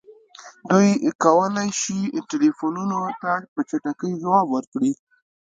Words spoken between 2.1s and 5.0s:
ټیلیفونونو ته په چټکۍ ځواب ورکړي